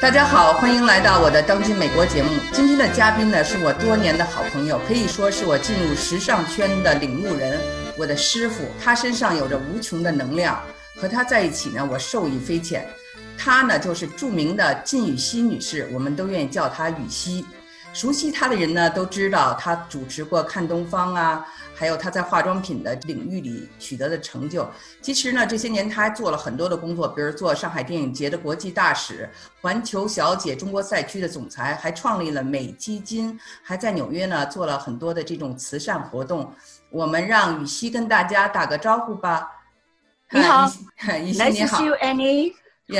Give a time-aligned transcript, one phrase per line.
[0.00, 2.30] 大家好，欢迎来到我的《当今美国》节目。
[2.52, 7.58] 今天的嘉宾呢，是我多年的好朋友，可以说是我进入时尚圈的领路人，
[7.96, 8.64] 我的师傅。
[8.80, 10.62] 他身上有着无穷的能量，
[10.96, 12.86] 和他在一起呢，我受益匪浅。
[13.38, 17.44] 她呢，就是著名的靳雨溪女士，我们都愿意叫她雨溪。
[17.92, 24.68] 熟悉他的人呢，都知道他主持过《看东方》啊，还有他在化妆品的领域里取得的成就。
[25.00, 29.28] 其实呢，这些年他还做了很多的工作，比如做上海电影节的国际大使、
[29.60, 36.50] 环球小姐中国赛区的总裁，还创立了美基金，还在纽约呢做了很多的这种慈善活动。
[36.90, 39.48] 我们让雨溪跟大家打个招呼吧。
[40.30, 40.66] 你好，
[41.22, 41.78] 雨溪你好。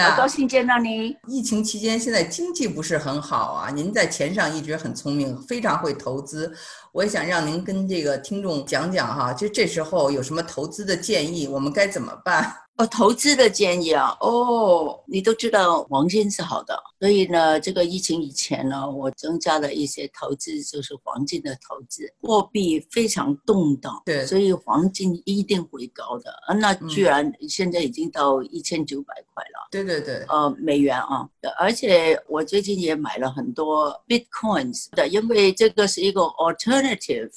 [0.00, 1.14] 好高兴见到您。
[1.28, 3.70] 疫情期间，现在经济不是很好啊。
[3.70, 6.52] 您在钱上一直很聪明，非常会投资。
[6.92, 12.54] 我也想让您跟这个听众讲讲哈，就这时候有什么投资的建议，我们该怎么办？
[12.78, 22.10] 哦，投资的建议啊，哦，你都知道黄金是好的，所以呢，这个疫情以前呢，我增加了一些投资，就是黄金的投资。
[22.22, 26.30] 货币非常动荡，对，所以黄金一定会高的。
[26.46, 29.68] 啊，那居然现在已经到一千九百块了。
[29.70, 37.30] 对对对，呃，美元啊，而且我最近也买了很多 bitcoins 的，因为这个是一个 alternative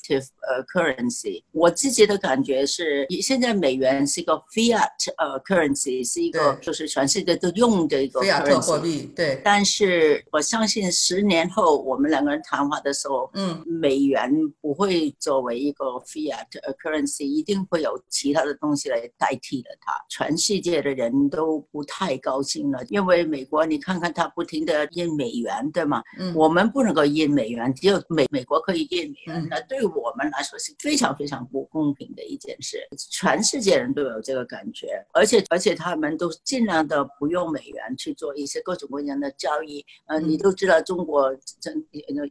[0.47, 1.44] 呃 currency。
[1.52, 4.88] 我自己的感觉是，现在美元是一个 fiat。
[5.26, 8.22] 呃，currency 是一个，就是全世界都用的一个
[8.62, 9.12] 货币。
[9.16, 9.42] 对。
[9.44, 16.45] 但是我相信十年后我们两个人谈话的时候，嗯，美元不会作为一个 fiat
[16.80, 19.92] currency，一定会有其他的东西来代替了它。
[20.09, 26.04] 全世界的人都不太高兴了，因为美国，你看看它不停的印美元，对吗？
[26.20, 26.36] 嗯。
[26.36, 32.78] 我们不能够印美元，只有美美国可以印美元，那对我们来说是非常非常不公平的一件事。
[33.10, 35.04] 全世界人都有这个感觉。
[35.16, 39.83] 而且而且他们都尽量的不用美元去做一些各种各样的交易。
[40.08, 41.83] 呃，你都知道中国真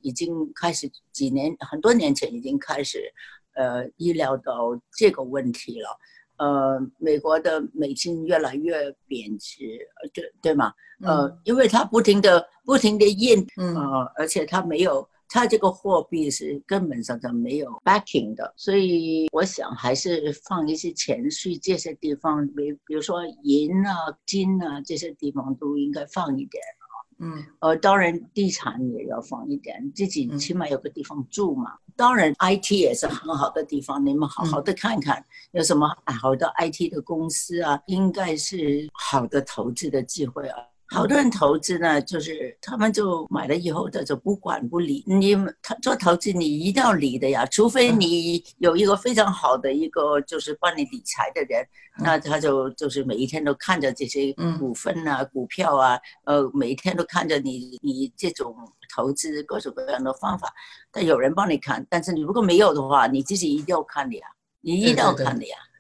[0.03, 3.11] 已经开始几年很多年前已经开始，
[3.55, 5.89] 呃，意料到这个问题了。
[6.37, 9.65] 呃，美国的美金越来越贬值，
[10.13, 10.73] 对对吗？
[11.03, 15.09] 呃，因为它不停的不停的印，呃，而且它没有。
[15.35, 26.87] 它这个货币是根本上它没有 backing 的，所以我想还是放一些钱去这些地方，比比如说银啊、金啊这些地方都应该放一点啊。
[27.19, 31.73] 嗯，呃，当然地产也要放一点，自己起码有个地方住嘛。
[31.97, 40.59] 当然 IT 也是很好的地方，你们好好的看看有什么好的 IT 的公司啊，应该是好的投资的机会啊。
[40.89, 45.35] 好多人投资呢，就是他们就买了以后，他就不管不理你。
[45.63, 51.67] 他做投资，你一定要理的呀，除非你有一个非常好的一个就是帮你理财的人，
[51.99, 58.55] 那他就就是每一天都看着这些股份啊、股票啊，呃，每一天都看着你你这种
[58.95, 60.53] 投资各种各样的方法。
[60.93, 64.27] 但有人帮你看，但是你如果没有的话，你自己一定要看的呀，
[64.61, 65.57] 你一定要看的呀。
[65.57, 65.74] 对，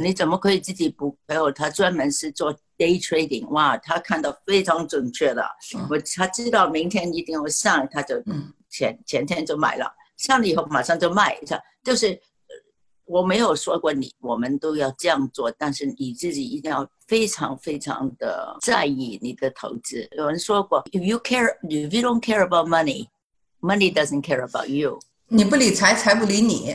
[0.00, 1.16] 你怎么可以自己不？
[1.26, 5.44] 还有他专门是做 day trading，哇，他看到非常准确的。
[5.90, 8.22] 我他知道明天一定会上，他就
[8.70, 11.36] 前前天就买了，上了以后马上就卖。
[11.42, 11.60] 一下。
[11.82, 12.18] 就是
[13.04, 20.08] 我没有说过你，我们都要这样做，但是你自己一定要非常非常的在意你的投资。
[20.16, 24.98] 有人说过，if you care，if you don't care about money，money doesn't care about you。
[25.28, 26.74] 你不理财，财不理你。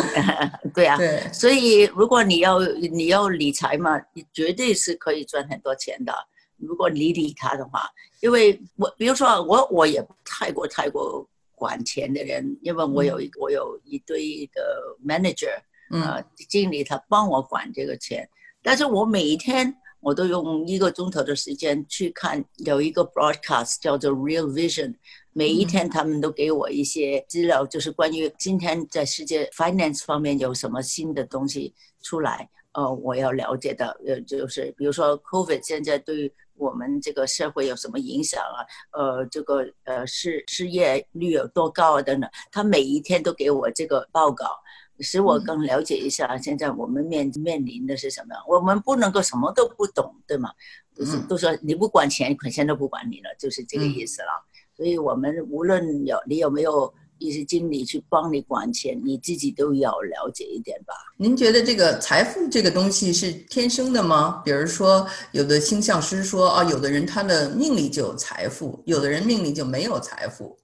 [0.74, 2.60] 对啊，对，所以如果你要
[2.92, 6.12] 你要理财嘛，你绝对是可以赚很多钱的。
[6.56, 7.88] 如果你理他的话，
[8.20, 14.62] 因为我比如说我我也不太过太过管钱的人，因为我有一我有一堆的
[15.04, 15.56] manager
[15.90, 18.28] 啊经理，他帮我管这个钱，
[18.62, 24.94] 但是我每一天我都用一个钟头的时间去看有一个 broadcast 叫做 Real Vision。
[25.38, 31.72] 每一天，他们都给我一些资料，就是关于今天在世界 finance 方面有什么新的东西
[32.02, 38.66] 出来，呃，我要了解的，呃，就是比如说 COVID 现在对我们这个社会有什么影响啊？
[38.90, 42.02] 呃，这个呃失失业率有多高啊？
[42.02, 44.44] 等等，他每一天都给我这个报告，
[44.98, 48.34] 使我更了解一下现在我们面面临的是什么。
[48.48, 50.50] 我们不能够什么都不懂，对吗？
[50.96, 54.30] 都是都说你不管钱，钱都不管你了，就是这个意思了。
[54.78, 60.94] 所以我们无论有你有没有一些经理去帮你管钱，你自己都要了解一点吧。
[61.16, 64.40] 您觉得这个财富这个东西是天生的吗？
[64.44, 70.56] 比如说，有的星象师说啊，有的人他的命里就有财富，有的人命里就没有财富。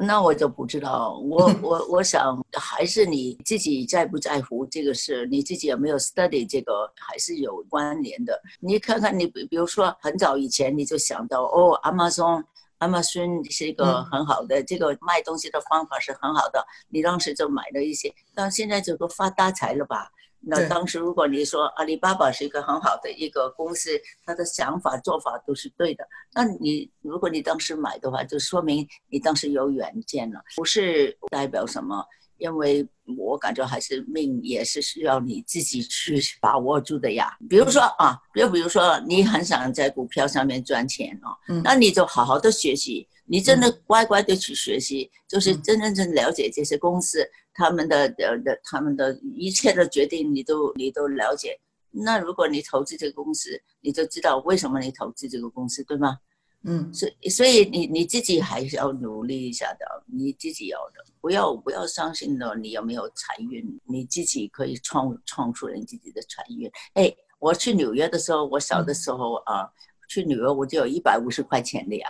[0.00, 8.36] 那我就不知道，我我我想，还是你自己在不在乎这个事，你自己有没有 study 这个，还是有关联的。
[8.58, 12.42] 你看看你，比如说很早以前你就想到哦，Amazon。
[12.80, 16.64] 亚马逊是一个很好的，这个卖东西的方法是很好的。
[16.88, 20.10] 你当时就买了一些，但现在就都发大财了吧？
[20.48, 23.90] 那当时如果你说阿里巴巴是一个很好的一个公司，
[24.24, 32.04] 他的想法做法都是对的，那你如果你当时买的话，就说明你当时有远见了，不是代表什么。
[32.38, 32.86] 因为
[33.16, 37.36] 我感觉还是命也是需要你自己去把握住的呀。
[37.48, 51.58] 比如说啊，就比如说你很想在股票上面赚钱哦，那你就好好的学习，你真的乖乖的去学习，就是真真正了解这些公司他们的的的他们的一切的决定，你都你都了解。
[51.90, 56.18] 那如果你投资这个公司，你就知道为什么你投资这个公司，对吗？
[56.68, 66.68] 嗯，所以所以你你自己还是要努力一下的，你自己要的，不要不要相信了你有没有财运，你自己可以创创出你自己的财运。
[66.94, 69.70] 哎，我去纽约的时候，我小的时候啊，
[70.08, 72.08] 去纽约我就有一百五十块钱的呀。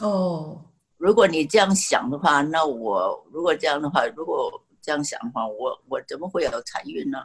[0.00, 0.62] 哦，
[0.98, 4.52] 如果你这样想的话，那我如果这样的话，如果
[4.82, 7.24] 这样想的话，我我怎么会有财运呢？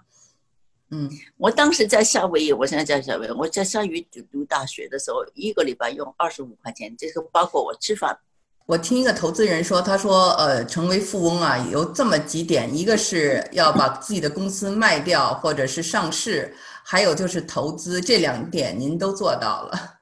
[0.91, 1.07] 嗯，
[1.37, 3.31] 我当时在夏威夷，我现在在夏威夷。
[3.31, 8.17] 我在夏威夷读大学的时候，一个礼拜用二十五块钱，这个包括我吃饭。
[8.65, 18.01] 我听一个投资人说，他说，呃，成为富翁啊，有这么几点：一个是要把自己的公司卖掉或者是上市，还有就是投资。
[18.01, 19.99] 这两点您都做到了，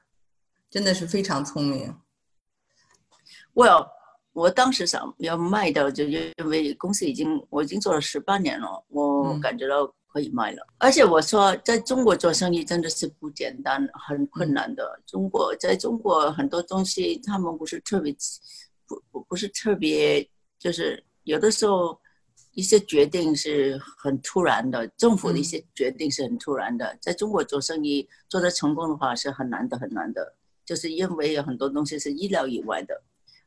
[0.70, 1.94] 真的是非常聪明。
[3.52, 3.86] 我
[4.32, 9.92] 我当时想要卖掉，就因为公司已经我已经做了十八年了，我感觉到。
[10.18, 15.00] 可以卖了，而且我说，在中国做生意真的是不简单，很困难的。
[15.06, 18.12] 中国在中国很多东西，他们不是特别，
[18.84, 20.28] 不不不是特别，
[20.58, 21.96] 就是有的时候
[22.54, 26.98] 一些决定是很突然的，政府的一些决定是很突然的。
[27.00, 33.00] 在中国做生意做得成功的话是很难的，很难的，就是因为有很多东西是意料以外的。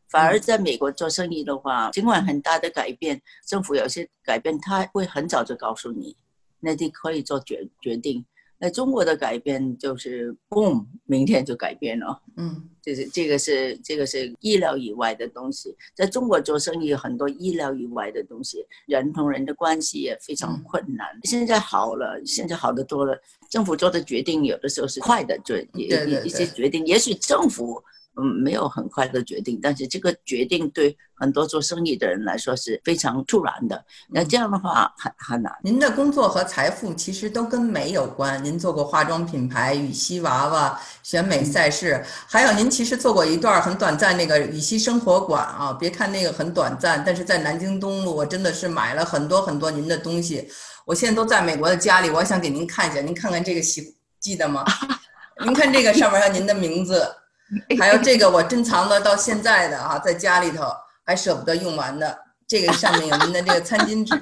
[0.08, 6.16] 反而在美国做生意的话，尽管很大的改变，政府有些改变，他会很早就告诉你。
[6.62, 8.24] 那就可以做决决定。
[8.64, 12.22] 那中国的改变就是 boom，明天就改变了。
[12.38, 15.76] 嗯，就是这个是这个是意料以外的东西。
[15.96, 21.08] 在中国做生意很多意料以外的东西，人同人的关系也非常困难。
[21.24, 23.20] 现在好了，现在好的多了。
[23.50, 25.88] 政府做的决定有的时候是快的，就一
[26.24, 27.84] 一些决定，也许政府。
[28.18, 33.86] 嗯，没有很快的决定，但是这个决定对很多做生意的人来说是非常突然的。
[34.10, 35.52] 那这样的话很很难。
[35.64, 38.44] 您的工作和财富其实都跟美有关。
[38.44, 45.72] 您做过化妆品牌羽西娃娃选美赛事，还有您其实做过一段很短暂那个羽西生活馆啊。
[45.80, 50.50] 别看那个很短暂，但是在南京东路，我真的是买了很多很多您的东西。
[50.86, 54.66] 我现在都在美国的家里，我想给您看一下，您看看这个习记得吗？
[55.46, 57.08] 您看这个上面有您的名字。
[57.80, 60.66] 还有这个我珍藏的到现在的啊，在家里头
[61.06, 62.18] 还舍不得用完的。
[62.48, 64.14] 这个上面有您的这个餐巾纸，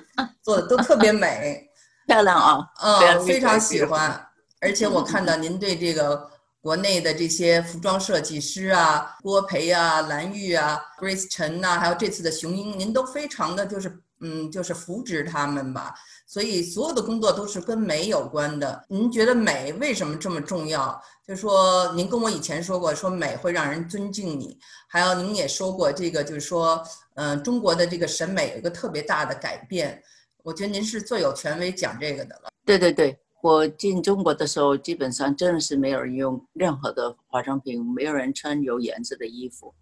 [0.44, 1.68] 做的都特别美，
[2.06, 2.60] 漂亮啊！
[2.81, 4.24] 嗯，非常喜欢。
[4.62, 6.30] 而且我看到您对这个
[6.62, 15.96] 国内的这些服装设计师啊，郭培啊、蓝玉啊、Grace 陈呐，还有这次的雄鹰，您都非常的就是嗯，就是扶植他们吧。
[16.30, 18.86] 所以所有的工作都是跟美有关的。
[18.88, 21.02] 您觉得美为什么这么重要？
[21.28, 24.56] 就是说，您跟我以前说过，说美会让人尊敬你。
[24.88, 26.83] 还有，您也说过这个，就是说，
[27.16, 30.04] 嗯，中国的这个审美有一个特别大的改变。
[30.44, 32.52] 我觉得您是最有权威讲这个的了。
[32.64, 39.74] 对对对，我进中国的时候，基本上真的是没有人用任何的化妆品，没有人穿有颜色的衣服。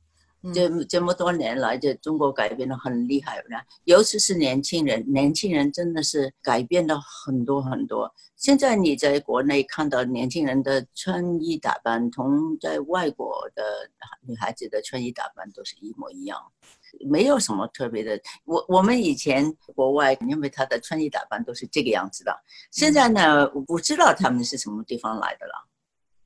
[0.54, 3.44] 这这么多年来，这中国改变的很厉害，
[3.86, 8.14] 尤其是年轻人，年轻人真的是改变了很多很多。
[8.36, 13.64] 现在你在国内看到年轻人的穿衣打扮，同在外国的
[14.22, 16.40] 女孩子的穿衣打扮都是一模一样，
[17.10, 18.20] 没有什么特别的。
[18.46, 22.32] 我我们以前国外，因为他的穿衣打扮都是这个样子的，
[22.72, 25.68] 现在呢，我不知道他们是什么地方来的了。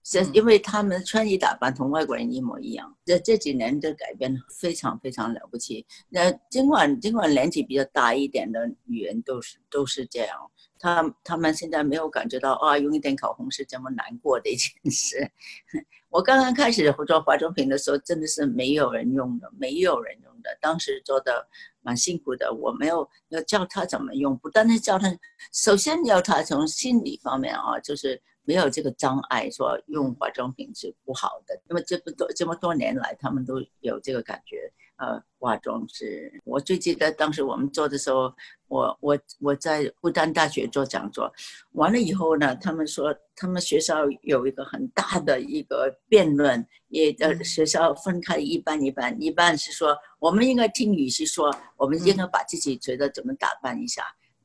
[0.03, 5.85] 是因为他们穿衣打扮同外国人一模一样，这这几年的改变非常非常了不起。
[6.09, 10.39] 那尽管尽管年纪比较大一点的女人都是都是这样，
[10.79, 15.31] 她她们现在没有感觉到啊，用一点口红是这么难过的一件事。
[16.09, 21.47] 我刚刚开始做化妆品的时候，真的是没有人用的，没有人用的，当时做的
[21.81, 22.51] 蛮辛苦的。
[22.51, 25.15] 我没有要教他怎么用，不单是教他，
[25.53, 28.19] 首先要他从心理方面啊，就是。
[28.43, 31.59] 没有这个障碍，说用化妆品是不好的。
[31.67, 34.71] 那么这么多这么多年来，他们都有这个感觉。
[34.97, 38.31] 呃，化妆是我最记得当时我们做的时候，
[38.67, 41.33] 我我我在复旦大学做讲座，
[41.71, 54.03] 完了以后呢，他们说他们学校有一个很大的一个辩论，也呃学校分开一半一半，一半是说我们应该听女士说，我们应该把自己觉得怎么打扮一下，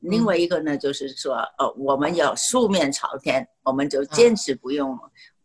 [0.09, 4.97] 另外一个呢就是说，呃，我们要素面朝天，我们就坚持不用，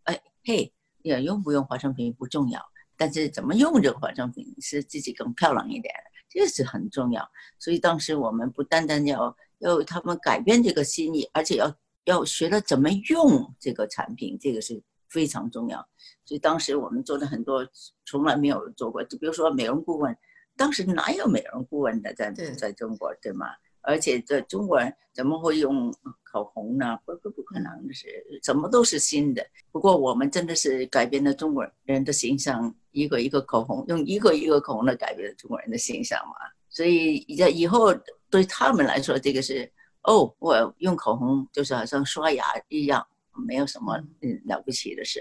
[0.04, 2.60] 哎嘿，也用不用化妆品不重要。
[2.96, 5.92] 但是怎么用这个化妆品是自己更漂亮一点，
[6.28, 7.28] 这是很重要。
[7.58, 15.84] 所以当时我们不单单要要他们改变这个心意，而且要要学着怎么用这个产品，这个是非常重要。
[16.24, 17.66] 所以当时我们做的很多
[18.04, 20.16] 从来没有做过，就比如说美容顾问，
[20.56, 23.46] 当时哪有美容顾问的在在中国，对吗？
[23.82, 26.98] 而且这中国人怎么会用口红呢？
[27.04, 28.06] 不不不可能的是，
[28.42, 29.44] 什么都是新的。
[29.70, 36.34] 不过我们真的是改变了中国人的形象，一个一个口红，用一个一个口红来改变了中国人的形象嘛。
[36.70, 37.94] 所以以以后
[38.30, 39.70] 对他们来说，这个是
[40.04, 43.06] 哦，我用口红就是好像刷牙一样，
[43.46, 45.20] 没有什么嗯了不起的事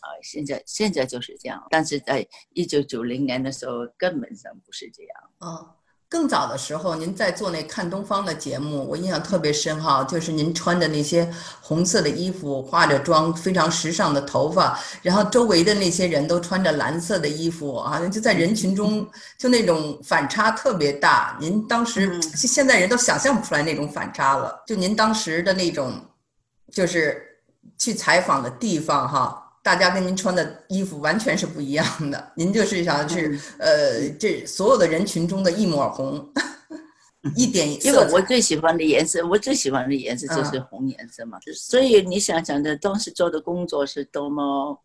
[0.00, 0.10] 啊。
[0.22, 5.30] 现在现在就是这样，但是在一九九零年的时候根本上不是这样。
[5.38, 5.74] 哦。
[6.10, 21.36] 更早的时候，您在做那看东方的节目，我印象特别深哈，就是您穿的那些红色的衣服，化着妆，非常时尚的头发，然后周围的那些人都穿着蓝色的衣服啊，就在人群中，就那种反差特别大。
[21.38, 25.92] 您当时现在人都想象不出来那种反差了，就您当时的那种，
[26.72, 27.22] 就是
[27.76, 29.44] 去采访的地方哈。
[29.68, 36.26] 大家跟您穿的衣服完全是不一样的，您就是想是呃，这所有的人群中的一抹红，
[37.36, 41.38] 一点因为我最喜欢的颜色，我最喜欢的颜色就是红颜色嘛。
[41.54, 44.80] 所以你想想的，当时做的工作是多么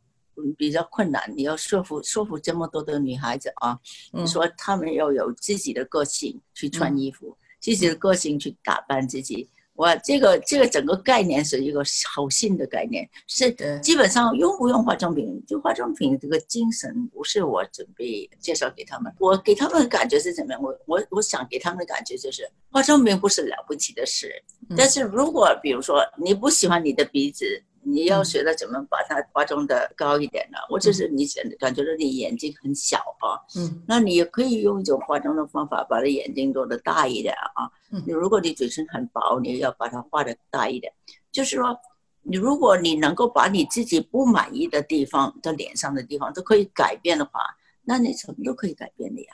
[0.58, 3.80] 比较困难，你要说服说服这么多的女孩子啊，
[4.12, 9.50] 你说她们要有自己的个性去穿衣服，自己的个性去打扮自己。
[9.75, 13.51] 我这个这个整个概念是一个好新的概念，是
[13.82, 20.62] 基本上用不用化妆品，就化妆品这个精神不是我准备介绍给他们，我给他们的感觉是怎么样？
[20.62, 24.32] 我我我想给他们的感觉就是化妆品不是了不起的事，
[24.77, 27.63] 但是如果比如说你不喜欢你的鼻子。
[27.86, 30.58] 你要学的怎么把它化妆的高一点呢？
[30.70, 37.70] 或者是你感感觉到你眼睛很小啊，嗯，那你也可以用一种化妆的方法把它眼睛做的大一点啊。
[38.06, 40.92] 你如果你嘴唇很薄，你要把它画的大一点。
[41.32, 41.78] 就是说，
[42.22, 47.42] 你如果你能够把你自己不满意的地方的脸上的地方都可以改变的话，
[47.84, 49.28] 那你什么都可以改变的呀。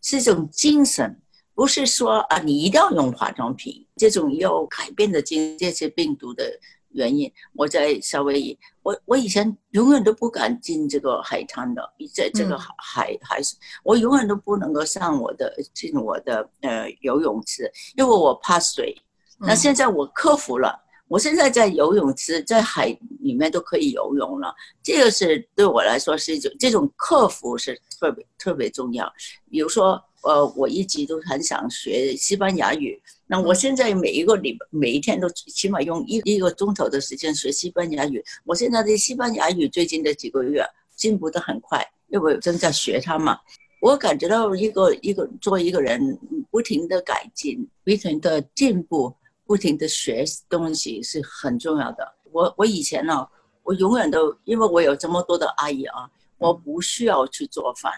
[0.00, 1.20] 是一种精神，
[1.54, 6.58] 不是说啊你一定要用化妆品，这种要改变的精这些病毒的。
[6.92, 11.82] 原因，我在夏威夷，我我以前永远都不敢进这个海滩的，
[12.14, 13.40] 在这个海海
[13.82, 18.96] 我永远都不能够上我的进我的呃游泳池，因为我怕水。
[19.38, 29.12] 那现在我克服了，我现在在游泳池在海里面都可以游泳了，这个是对我来说是一种这种克服是特别特别重要。
[29.50, 33.00] 比如说，呃，我一直都很想学西班牙语。
[33.26, 38.22] 那我现在每一个礼每一天都起码用一一个钟头的时间学西班牙语。
[38.44, 40.64] 我现在的西班牙语最近的几个月
[40.94, 43.38] 进步的很快，因为我正在学它嘛。
[43.80, 46.16] 我感觉到一个一个做一个人
[46.50, 49.12] 不停的改进、不停的进步、
[49.44, 52.14] 不停的学东西是很重要的。
[52.30, 53.26] 我我以前呢，
[53.64, 57.92] 我永远都因为我有这么多的阿姨啊，我不需要去做饭。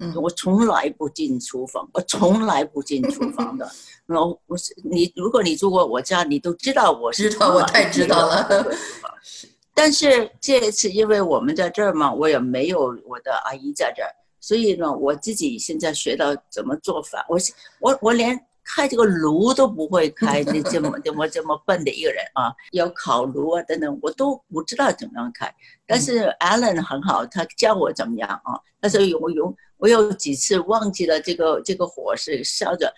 [0.00, 3.68] 嗯，我从来不进厨房，我从来不进厨房的。
[4.06, 7.28] 那我是你，如果你住过我家，你都知道我是。
[7.28, 8.48] 知道，我太知道了。
[9.74, 17.24] 但是这一次，因为我们在这儿嘛，我也没有我的阿姨在这儿，所以呢，我自己现在学到怎么做饭。
[17.28, 17.38] 我
[17.80, 25.52] 我我连开这个炉都不会开，这这么 这么这么笨的一个人啊，要烤炉啊等等，我都不知道怎么样开。
[25.86, 28.54] 但是 Alan 很好，他教我怎么样啊。
[28.80, 29.52] 但是我用。
[29.78, 32.92] 我有几次忘记了这个这个火是烧着，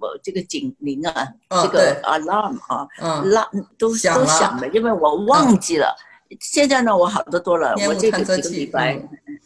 [0.00, 1.28] 我这个警铃啊，
[1.62, 2.88] 这个 alarm 啊，
[3.24, 5.94] 拉都都响了，因为我忘记了。
[6.38, 7.74] 现在呢，我好得多了。
[7.88, 8.96] 我这个几个礼拜，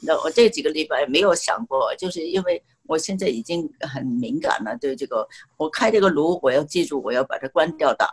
[0.03, 5.26] 那我这几个礼拜没有想过，就是因为我现在已经很敏感了，对这个，
[5.57, 8.07] 我开这个炉，我要记住，我要把它关掉的。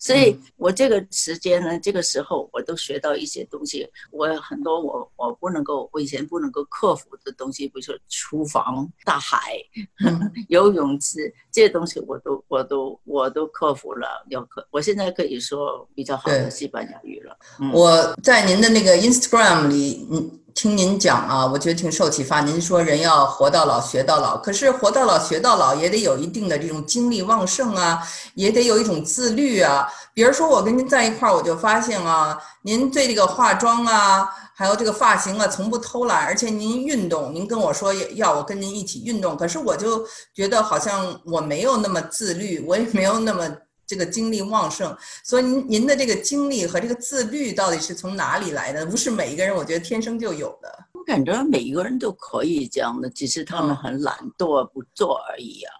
[0.00, 3.86] 所以我这个时间呢，这个时候我都学到一些东西。
[4.10, 9.54] 我很多我我不能够，我以前不能够克服的东西，比如说厨房、大海、
[10.48, 14.24] 游泳池这些东西，我都我都我都克服了。
[14.30, 17.36] 要克，我现在可以说比较好的西班牙语了。
[17.72, 22.40] 我在您的那个 Instagram 里，您听您讲啊，我觉得挺受启发。
[22.40, 28.00] 您说人要活到老学到老，可是活到老学到老也得有一定的这种精力旺盛啊，
[28.34, 29.86] 也得有一种自律啊。
[30.14, 40.04] 比如说我跟您在一块儿，我就发现啊，您对这个化妆啊，还有这个发型啊，从不偷懒，而且您运动，您跟我说要我跟您一起运动，可是我就
[40.34, 43.48] 觉得好像我没有那么自律，我也没有那么。
[43.90, 48.86] 这个精力旺盛，所以您您的这个精力和这个自律到底是从哪里来的？
[48.86, 50.86] 不是每一个人，我觉得天生就有的。
[50.92, 55.74] 我感觉每一个人都可以这样的，只是他们很懒惰不做而已啊。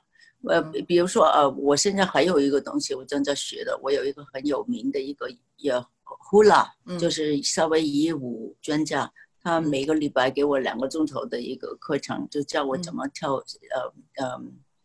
[0.48, 5.72] 呃，比如说呃，我现在还有一个东西我正在学的，我有一个很有名的一个也
[6.32, 6.66] hula，
[6.98, 9.08] 就是夏威夷舞专家，
[9.40, 13.44] 他每个礼拜给我两个钟头的一个课程，就教我怎么跳呃
[14.16, 14.40] 呃。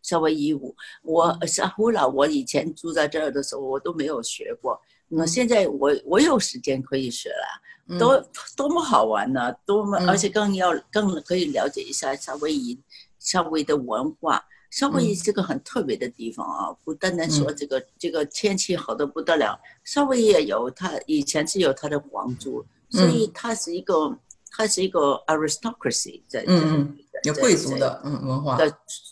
[0.05, 4.79] 夏威夷舞，我沙呼啦，我以前住在这儿的时候，我都没有学过。
[5.07, 8.23] 那现在我我有时间可以学了，多
[8.55, 9.51] 多么好玩呢？
[9.65, 12.79] 多么，而且更要更可以了解一下夏威夷
[13.17, 14.45] 夏威夷的文化。
[14.69, 24.15] 夏威夷是个很特别的地方啊，不单单说这个这个天气好的不得了，夏威夷也有它以前是有它的皇族，所以它是一个
[24.51, 26.97] 它是一个 aristocracy 在嗯嗯。
[27.23, 28.55] 有贵族的嗯文化，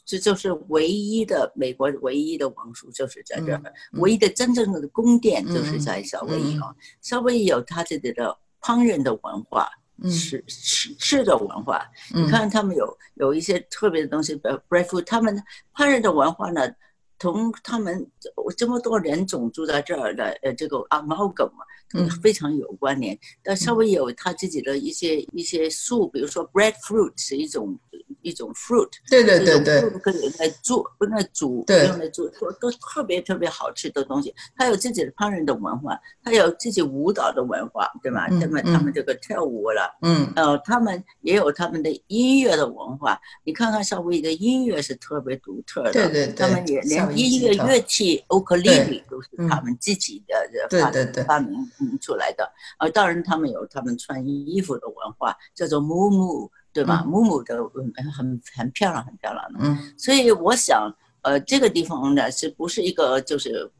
[0.05, 3.61] 这就是唯一的美国唯一的王叔，就是在这儿，
[3.93, 6.75] 唯一的真正的宫殿就是在夏威夷啊。
[7.01, 9.69] 夏威夷有他自己的烹饪的文化，
[10.09, 11.85] 吃吃吃的文化。
[12.13, 15.35] 你看他们有有一些特别的东西，比如，breakfast，他们
[15.73, 16.67] 烹饪的文化呢，
[17.17, 18.05] 同他们
[18.57, 21.51] 这么多人种住在这儿的呃这个 amalgam
[22.21, 23.17] 非常有关联。
[23.43, 27.77] 但稍微有他自己的一些一些树，比如说 breadfruit 是一种。
[28.21, 34.33] 一种 fruit，对对对对，可以来做，用来煮，用来做，都都特别特别好吃的东西。
[34.55, 38.29] 它有自己的烹饪的文化，它有自己舞蹈的文化，对吧？
[38.29, 43.19] 他们他们这个跳舞了，嗯，呃，他们也有他们的音乐的文化。
[43.43, 52.51] 你看看夏威夷的音乐是特别独特的，对对对，他们也连音乐乐器欧克利里都是他们自己的发明发明出来的。
[52.79, 56.49] 呃，当然他们有他们穿衣服的文化，叫做 mu mu。
[56.75, 57.03] 对吧？
[57.05, 57.55] 木木的
[58.11, 59.59] 很很漂亮，很漂亮的。
[59.61, 63.71] 嗯，所以我想，呃，这个地方呢，是不是一个就是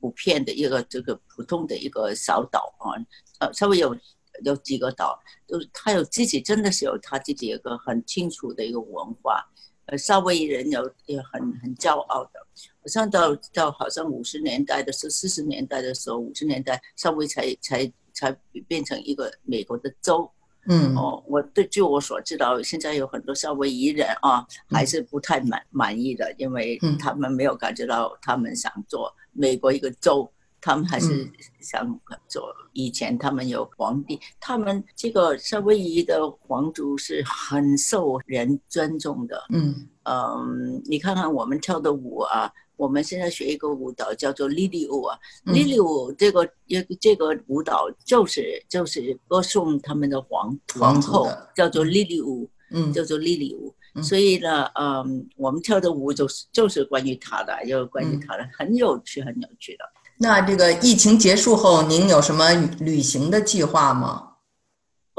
[0.00, 2.98] 普遍的一个这个普通的一个小岛啊？
[3.38, 3.96] 呃，稍微有
[4.42, 5.16] 有几个岛，
[5.46, 9.48] 就是他有自己，真的是有他自己一个很清楚的一个文化。
[9.86, 12.44] 呃，夏威夷人有也很很骄傲的。
[12.82, 20.30] 好像到到好像五十年代的时候，四十年代的时候，五十年代夏威夷才才才变成一个美国的州。
[20.66, 20.94] 嗯。
[20.96, 39.42] 哦，我对据我所知道，现在有很多夏威夷人啊，还是不太满满意的，因为他们没有感觉到他们想做美国一个州，他们还是想做以前他们有皇帝，他们这个夏威夷的皇族是很受人尊重的。
[39.50, 42.50] 嗯嗯，你看看我们跳的舞啊。
[42.76, 53.74] 我们现在学一个舞蹈叫做 Lily 舞啊，Lily 舞这个也这个舞蹈就是就是歌颂他们的皇皇后，叫做 Lily 舞，嗯，叫做 Lily 舞。
[54.02, 59.84] 所以呢，嗯，我们跳的舞就是就是关于她的，就关于她的，很有趣，很有趣的。
[60.16, 64.29] 那这个疫情结束后，您有什么旅行的计划吗？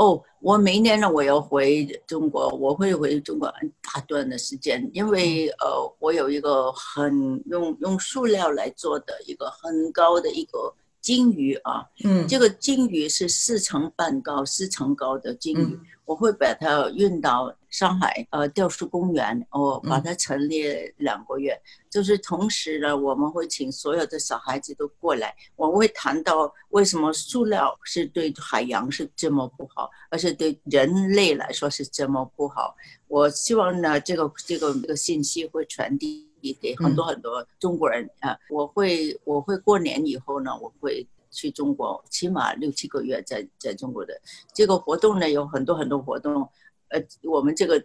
[0.02, 15.80] 哦，我明年呢，我要回中国，我会回中国很大段的时间，因为呃，我有一个很用用塑料来做的一个很高的一个金鱼啊，嗯，这个金鱼是四层半高、四层高的金鱼。
[16.12, 21.58] 我会把它运到上海呃雕塑公园，我把它陈列两个月。
[21.89, 32.76] 就是同时呢，我们会请所有的小孩子都过来，我会谈到为什么塑料是对海洋是这么不好，而且对人类来说是这么不好。
[33.08, 36.28] 我希望呢，这个这个这个信息会传递
[36.62, 38.38] 给很多很多中国人啊。
[38.50, 41.08] 我会我会过年以后呢，我会。
[41.32, 44.13] 去中国起码六七个月，在在中国的
[44.54, 46.48] 这个活动呢，有很多很多活动。
[46.89, 47.82] 呃，我们这个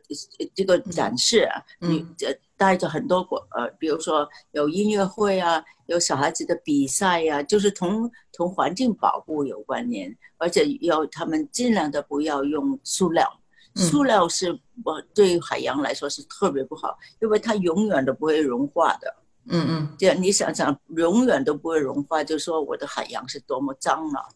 [0.52, 13.32] 这个展示啊，你这带着很多国呃，比如说有音乐会啊，有小孩子的比赛呀，就是同同环境保护有关联，而且要他们尽量的不要用塑料，
[13.76, 14.50] 塑料是
[14.85, 19.14] 我对海洋来说是特别不好，因为它永远都不会融化的。
[19.48, 24.28] 嗯嗯，这样你想想，永远都不会融化，就说我的海洋是多么脏了，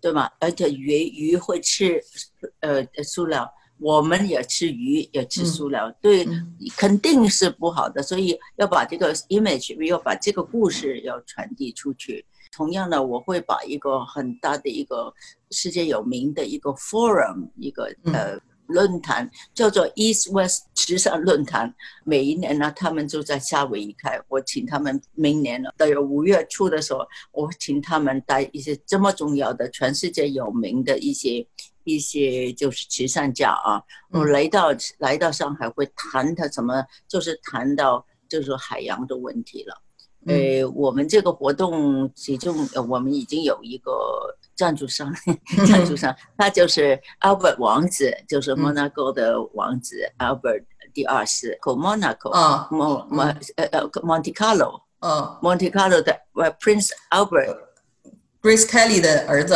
[0.00, 0.30] 对吗？
[0.38, 2.02] 而且鱼鱼会吃，
[2.60, 6.26] 呃，塑料，我们也吃鱼，也吃塑料，对，
[6.76, 8.02] 肯定是不好的。
[8.02, 12.24] 所以要把这个 image，要把这个故事要传递出去。
[12.50, 15.10] 同样的，我会把一个很大的一个
[15.50, 18.38] 世界有名的一个 forum，一个呃
[18.72, 21.72] 论坛，叫做 East West 时尚论坛。
[22.04, 24.20] 每一年呢，他们就在夏威夷开。
[24.28, 31.46] 我请他们明年了，到有五月初的时候，我请他们带一些这么重要的、全世界有名的一些
[31.84, 39.82] 一些就是慈善家啊，我来到来到上海会谈他什么，就是谈到就是海洋的问题了。
[40.24, 42.56] 呃，我们这个活动其中，
[42.88, 43.90] 我们已经有一个
[44.54, 45.12] 赞助商，
[45.66, 55.10] 赞助商他就是 Albert 王子，就是 Monaco 的王子 Albert 第二世，Co Monaco 啊，Mon Mon 呃呃 Monte Carlo 嗯
[55.42, 56.16] ，Monte Carlo 的
[56.60, 59.54] Prince Albert，Grace Kelly 的儿子，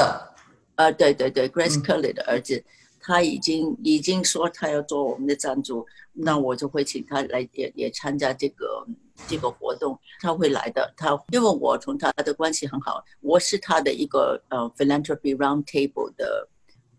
[0.74, 2.64] 啊对对对，Grace Kelly 的儿子，
[3.00, 8.84] 他已经已经说他要做我们的赞助，那我就会请他来也也参加这个。
[9.26, 16.48] 这个活动他会来的，他因为我同他的关系很好，我是他的一个呃 philanthropy round table 的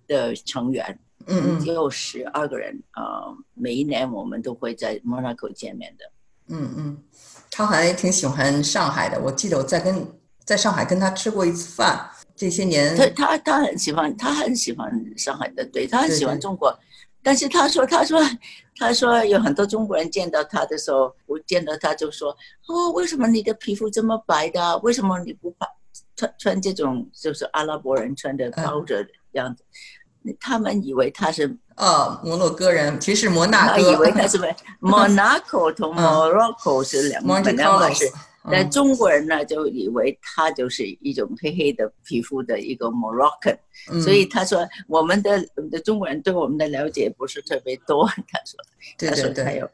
[0.07, 6.11] 的成员，嗯嗯，有十二个人，呃，每一年我们都会在 Monaco 见面的，
[6.47, 6.97] 嗯嗯，
[7.51, 10.07] 他还挺喜欢上海的，我记得我在跟
[10.43, 12.95] 在上海跟他吃过一次饭，这些年。
[12.95, 16.77] 他他他很喜欢，他很喜欢上海的，对他很喜欢中国。
[17.27, 18.21] 但是他说，他说，
[18.77, 22.31] 他说有很多中国人见到他的时候，我见到他就说
[22.69, 24.77] ：“哦，为什么你的皮肤这么白的？
[24.77, 25.67] 为什么你不怕
[26.15, 29.61] 穿穿这种就是阿拉伯人穿的包着样子？”
[30.39, 34.37] 他们以为他是哦，摩洛哥人，其实摩纳哥，以为他是
[34.79, 38.09] Monaco 同 Morocco 是两个两码事。
[38.49, 43.57] 但中国人呢，就以为他就是一种黑黑的皮肤的一个 Moroccan，
[44.01, 48.07] 所以他说我们的的中国人对我们的了解不是特别多。
[48.07, 48.57] 他说，
[48.97, 49.69] 他说他有，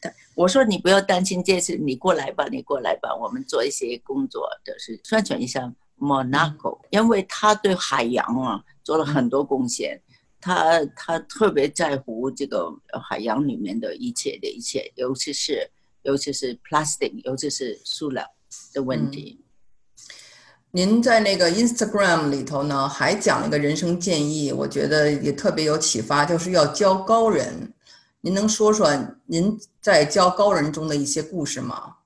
[0.00, 10.00] 他我说你不要担心这次，你过来吧，你过来吧，我们做一些工作，就是宣传一下 Monaco，因为他对海洋啊做了很多贡献，
[10.40, 12.72] 他他特别在乎这个
[13.06, 15.70] 海洋里面的一切的一切，尤其是。
[16.04, 18.24] 尤其是 plastic，尤其是塑料
[18.72, 19.40] 的问题。
[20.70, 27.72] 您在那个 Instagram 里头呢，还讲了一个人生建议，我觉得也特别有启发，就是要教高人。
[28.20, 28.88] 您能说说
[29.26, 31.96] 您在教高人中的一些故事吗？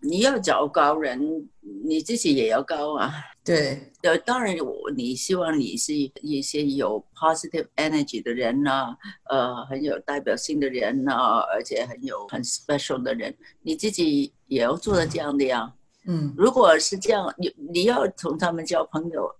[0.00, 1.48] 你要教高人，
[1.84, 3.12] 你自己也要高啊。
[3.48, 8.94] 对，呃，当然，我你希望你是一些有 positive energy 的人呐，
[9.30, 11.14] 呃，很有代表性的人呐，
[11.50, 15.72] 而且很有很 special 的人，你自己也要做到这样的呀。
[16.06, 19.34] 嗯，如果是这样，你你要从他们交朋友，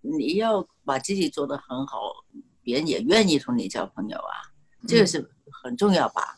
[0.00, 2.10] 你要把自己做得很好，
[2.64, 4.34] 别人也愿意同你交朋友啊，
[4.88, 5.30] 这个是
[5.62, 6.36] 很重要吧？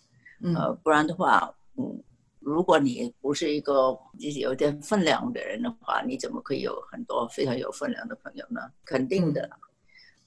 [0.54, 2.02] 呃，不然的话，嗯。
[2.44, 8.60] 如果你不是一个就是有点分量的人的话，你怎么可以有很多非常有分量的朋友呢？
[8.84, 9.48] 肯定的。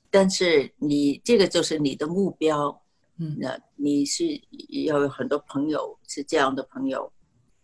[0.10, 2.82] 但是你这个就是你的目标，
[3.18, 4.24] 嗯，那你是
[4.86, 7.12] 要有很多朋友是这样的朋友，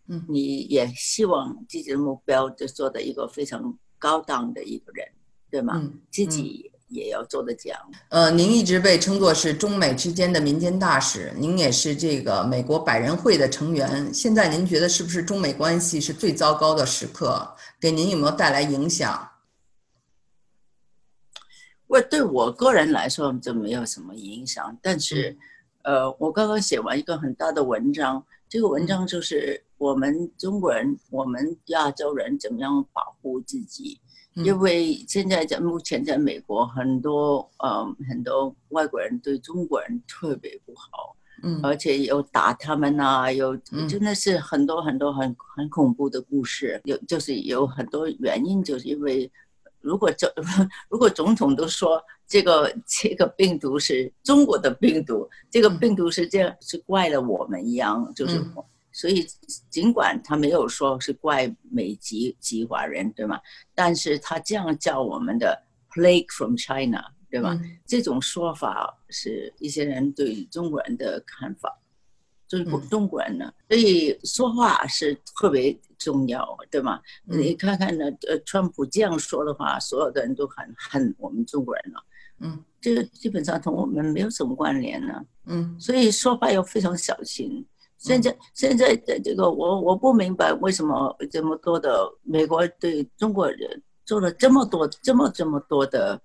[0.07, 5.07] 嗯，你也希望自己的目标就做的一个非常高档的一个人，
[5.49, 5.91] 对吗？
[6.11, 6.69] 自己。
[6.93, 7.77] 也要做的讲。
[8.09, 14.13] 呃，您一直被称作是中美之间的民间大使，您也是这个美国百人会的成员。
[14.13, 17.55] 现在您觉得是不是中美关系是最糟糕的时刻？
[17.79, 19.29] 给您有没有带来影响？
[21.87, 25.37] 我对我个人来说就没有什么影响，但是，
[25.83, 33.99] 呃，我刚刚写完一个很大的文章，这个文章就是我们中国人，我们亚洲人怎么样保护自己。
[34.35, 43.55] 因为现在在目前在美国，很多呃很多外国人对中国人特别不好，嗯，而且有打他们呐，有
[43.87, 46.81] 真的是很多很多很很恐怖的故事。
[46.85, 49.31] 有就是有很多原因，就是因为
[49.81, 50.29] 如果总
[50.89, 58.43] 如果总统都说这个这个病毒是中国的病毒，这个病毒是这样是怪了我们一样，就是。
[58.93, 59.25] 所以，
[59.69, 63.41] 尽管他没有说是怪美籍籍华人，对吗？
[63.73, 67.59] 但是他这样叫我们的 “plague from China”，对吧？
[67.87, 71.75] 这种说法是一些人对中国人的看法，
[72.47, 77.01] 就是中国人呢，所以说话是特别重要，对吗？
[77.25, 82.03] 你看看呢，呃，川普这样说的话，所有的人都很恨我们中国人了。
[82.41, 85.25] 嗯，这个基本上同我们没有什么关联呢。
[85.45, 87.65] 嗯，所以说话要非常小心。
[88.03, 96.21] 现在现在的这个我我不明白为什么这么多的美国对中国人做了这么多这么这么多的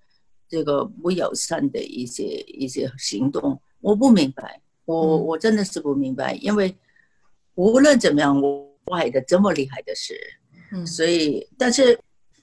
[0.49, 6.75] 这个不友善的一些一些行动，我不明白，我我真的是不明白，因为
[7.55, 10.19] 无论怎么样，我坏的这么厉害的事，
[10.73, 11.97] 嗯，所以但是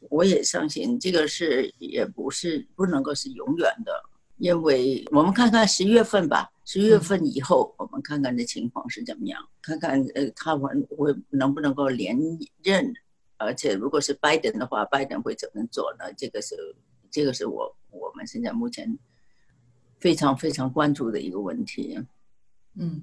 [0.08, 3.92] 我也相信这个事也不是不能够是永远的，
[4.38, 12.18] 因为我们看看十月份吧，十月份以后我们看看这情况是怎么样，看看呃他会会能不能够连
[12.62, 12.92] 任，
[13.36, 16.12] 而且如果是拜登的话，拜登会怎么做呢？
[16.16, 16.56] 这个是
[17.08, 18.98] 这个是我我们现在目前
[20.00, 21.98] 非常非常关注的一个问题。
[22.74, 23.00] 嗯，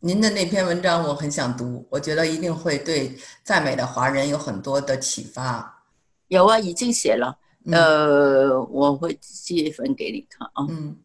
[0.00, 5.84] 您的那篇文章我很想读，我觉得一定会对在美的华人有很多的启发。
[6.28, 7.38] 有啊，已经写了。
[7.66, 10.66] 呃，我会寄一份给你看啊。
[10.70, 10.96] 嗯，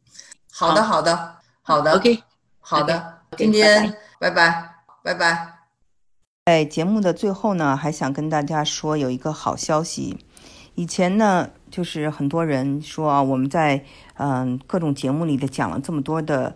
[0.50, 1.36] 好的，好的，
[1.70, 1.92] 好的。
[1.96, 2.18] OK，
[2.60, 3.20] 好的。
[3.38, 5.54] 今天拜拜，拜拜。
[6.48, 10.18] 在节目的最后呢，还想跟大家说有一个好消息。
[10.74, 16.56] 以前呢，就是很多人说啊，我们在嗯各种节目里的讲了这么多的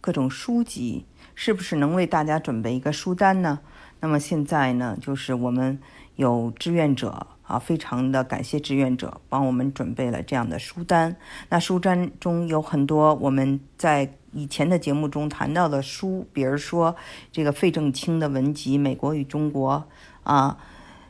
[0.00, 3.60] 各种书籍，是不是能为大家准备一个书单呢？
[4.00, 5.78] 那么现在呢，就是我们
[6.16, 7.24] 有志愿者。
[7.50, 11.16] 啊，非常的感谢志愿者帮我们准备了这样的书单。
[11.48, 16.94] 那书单中有很多我们在以前的节目中谈到的书，比如说
[17.32, 19.84] 这个费正清的文集《美国与中国》，
[20.30, 20.56] 啊，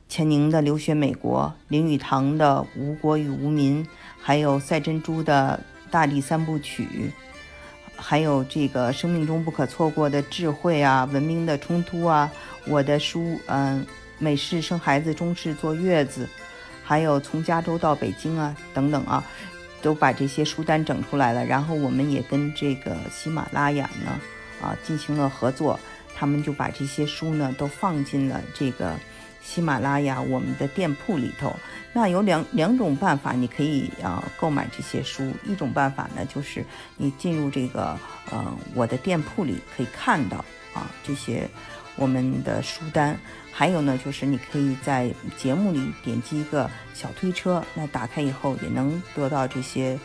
[0.08, 3.84] 钱宁的《留学美国》，林语堂的《吴国与无民》，
[4.20, 6.84] 还有赛珍珠的《大地三部曲》，
[7.96, 12.30] 还有这个生命中不可错过的智慧啊，文明的冲突啊，
[12.66, 13.86] 我的书，嗯。
[14.22, 16.28] 美式生孩子，中式坐月子，
[16.84, 19.24] 还有从加州到北京啊，等等啊，
[19.82, 21.44] 都把这些书单整出来了。
[21.44, 24.20] 然后我们也跟这个喜马拉雅呢，
[24.62, 25.78] 啊，进行了合作，
[26.14, 28.94] 他们就把这些书呢都放进了这个
[29.42, 31.54] 喜马拉雅我们的店铺里头。
[31.92, 35.32] 那有两两种办法，你可以啊购买这些书。
[35.44, 36.64] 一种办法呢，就是
[36.96, 37.98] 你进入这个
[38.30, 41.48] 呃我的店铺里可以看到啊这些。
[42.00, 43.14] 我们的书单，
[43.52, 49.98] 还有呢，就是你可以在节目里点击一个小推车，那打开以后也能得到这些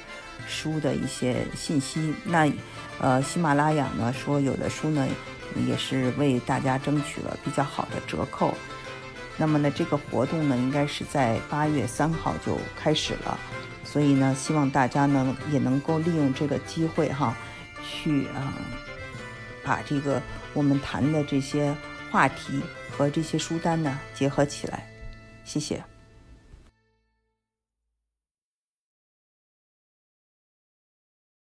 [0.45, 2.13] 书的一些信息。
[2.25, 2.51] 那，
[2.99, 5.07] 呃，喜马拉雅呢说有的书呢
[5.65, 8.53] 也是为大家争取了比较好的折扣。
[9.37, 13.39] 那么呢，这个活动呢应该是在八月三号就开始了，
[13.85, 17.33] 所以呢，希望大家呢也能够利用这个机会哈，
[17.81, 18.51] 去啊
[19.63, 20.21] 把这个。
[20.55, 21.75] 我们谈的这些
[22.09, 24.87] 话题和这些书单呢结合起来，
[25.43, 25.83] 谢谢。